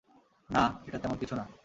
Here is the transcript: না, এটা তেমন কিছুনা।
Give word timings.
না, 0.49 0.63
এটা 0.87 0.97
তেমন 0.99 1.17
কিছুনা। 1.17 1.43